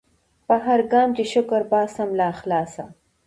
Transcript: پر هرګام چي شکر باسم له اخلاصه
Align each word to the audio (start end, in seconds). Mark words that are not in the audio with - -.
پر 0.47 0.59
هرګام 0.67 1.09
چي 1.17 1.23
شکر 1.33 1.61
باسم 1.71 2.09
له 2.17 2.25
اخلاصه 2.33 2.85